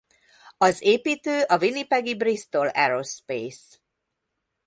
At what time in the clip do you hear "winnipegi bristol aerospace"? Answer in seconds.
1.57-3.77